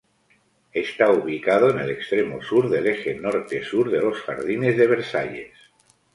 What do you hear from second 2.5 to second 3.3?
del eje